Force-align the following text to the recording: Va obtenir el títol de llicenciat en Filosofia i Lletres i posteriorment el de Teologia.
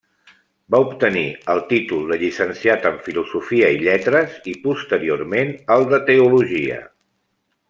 Va 0.75 0.77
obtenir 0.85 1.25
el 1.53 1.61
títol 1.73 2.07
de 2.13 2.17
llicenciat 2.23 2.87
en 2.91 2.97
Filosofia 3.09 3.69
i 3.77 3.79
Lletres 3.85 4.41
i 4.53 4.57
posteriorment 4.67 5.55
el 5.77 5.87
de 5.93 6.05
Teologia. 6.13 6.85